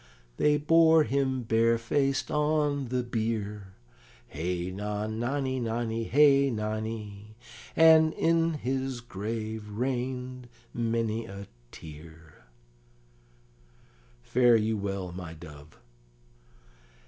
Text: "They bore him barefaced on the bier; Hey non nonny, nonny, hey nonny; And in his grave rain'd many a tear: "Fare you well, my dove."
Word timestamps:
"They 0.37 0.57
bore 0.57 1.03
him 1.03 1.43
barefaced 1.43 2.31
on 2.31 2.87
the 2.87 3.03
bier; 3.03 3.75
Hey 4.25 4.71
non 4.71 5.19
nonny, 5.19 5.59
nonny, 5.59 6.05
hey 6.05 6.49
nonny; 6.49 7.35
And 7.75 8.11
in 8.13 8.53
his 8.55 8.99
grave 8.99 9.69
rain'd 9.69 10.49
many 10.73 11.27
a 11.27 11.45
tear: 11.71 12.45
"Fare 14.23 14.55
you 14.55 14.75
well, 14.75 15.11
my 15.11 15.35
dove." 15.35 15.77